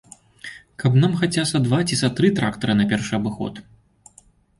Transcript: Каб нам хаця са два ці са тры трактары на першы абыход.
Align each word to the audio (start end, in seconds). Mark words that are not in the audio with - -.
Каб 0.83 0.95
нам 1.03 1.11
хаця 1.19 1.43
са 1.51 1.61
два 1.65 1.79
ці 1.87 1.97
са 1.99 2.09
тры 2.19 2.31
трактары 2.39 2.73
на 2.79 2.87
першы 2.95 3.13
абыход. 3.19 3.61